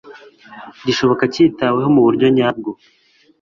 gishoboka 0.85 1.23
kitaweho 1.33 1.89
mu 1.95 2.01
buryo 2.05 2.27
nyabwo 2.35 2.71